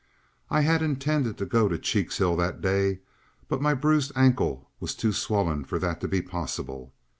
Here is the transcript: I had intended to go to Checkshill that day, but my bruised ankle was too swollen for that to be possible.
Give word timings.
I 0.49 0.61
had 0.61 0.81
intended 0.81 1.37
to 1.37 1.45
go 1.45 1.67
to 1.67 1.77
Checkshill 1.77 2.35
that 2.37 2.59
day, 2.59 3.01
but 3.47 3.61
my 3.61 3.75
bruised 3.75 4.11
ankle 4.15 4.67
was 4.79 4.95
too 4.95 5.13
swollen 5.13 5.63
for 5.63 5.77
that 5.77 6.01
to 6.01 6.07
be 6.07 6.23
possible. 6.23 6.91